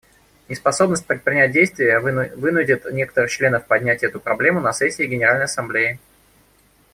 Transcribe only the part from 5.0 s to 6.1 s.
Генеральной Ассамблеи.